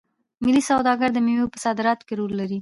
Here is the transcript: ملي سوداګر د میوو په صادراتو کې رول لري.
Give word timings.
ملي 0.45 0.61
سوداګر 0.69 1.09
د 1.13 1.17
میوو 1.25 1.51
په 1.53 1.57
صادراتو 1.65 2.05
کې 2.07 2.13
رول 2.19 2.31
لري. 2.41 2.59